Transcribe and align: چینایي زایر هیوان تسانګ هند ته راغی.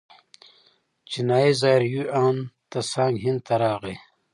چینایي 1.09 1.51
زایر 1.61 1.81
هیوان 1.91 2.35
تسانګ 2.71 3.15
هند 3.23 3.39
ته 3.47 3.55
راغی. 3.61 3.95